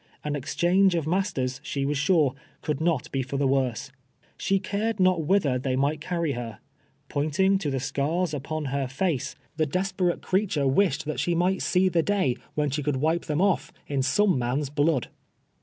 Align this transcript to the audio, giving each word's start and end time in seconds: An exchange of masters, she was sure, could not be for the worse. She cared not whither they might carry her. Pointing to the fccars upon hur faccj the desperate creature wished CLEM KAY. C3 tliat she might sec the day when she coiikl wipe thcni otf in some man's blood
An 0.23 0.35
exchange 0.35 0.95
of 0.95 1.05
masters, 1.05 1.59
she 1.63 1.85
was 1.85 1.95
sure, 1.95 2.33
could 2.63 2.81
not 2.81 3.11
be 3.11 3.21
for 3.21 3.37
the 3.37 3.45
worse. 3.45 3.91
She 4.35 4.57
cared 4.57 4.99
not 4.99 5.25
whither 5.25 5.59
they 5.59 5.75
might 5.75 6.01
carry 6.01 6.31
her. 6.31 6.57
Pointing 7.07 7.59
to 7.59 7.69
the 7.69 7.77
fccars 7.77 8.33
upon 8.33 8.65
hur 8.73 8.87
faccj 8.87 9.35
the 9.57 9.67
desperate 9.67 10.23
creature 10.23 10.65
wished 10.67 11.03
CLEM 11.03 11.13
KAY. 11.13 11.13
C3 11.13 11.13
tliat 11.17 11.23
she 11.23 11.35
might 11.35 11.61
sec 11.61 11.91
the 11.91 12.01
day 12.01 12.35
when 12.55 12.71
she 12.71 12.81
coiikl 12.81 12.95
wipe 12.97 13.25
thcni 13.25 13.41
otf 13.53 13.69
in 13.85 14.01
some 14.01 14.39
man's 14.39 14.71
blood 14.71 15.09